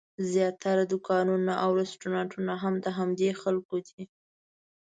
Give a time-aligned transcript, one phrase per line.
[0.31, 4.03] زیاتره دوکانونه او رسټورانټونه هم د همدې خلکو دي.